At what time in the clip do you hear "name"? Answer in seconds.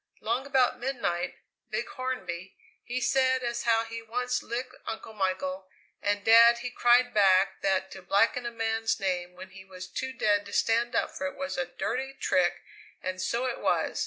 8.99-9.35